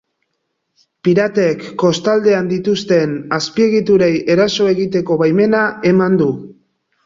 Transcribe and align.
Piratek 1.07 1.61
kostaldean 1.83 2.49
dituzten 2.55 3.15
azpiegiturei 3.39 4.11
eraso 4.37 4.73
egiteko 4.75 5.23
baimena 5.25 5.65
eman 5.95 6.23
du. 6.25 6.31